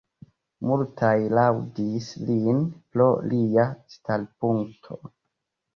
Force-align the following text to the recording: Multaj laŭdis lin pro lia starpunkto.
Multaj 0.69 1.11
laŭdis 1.39 2.09
lin 2.31 2.65
pro 2.95 3.09
lia 3.31 3.71
starpunkto. 3.99 5.03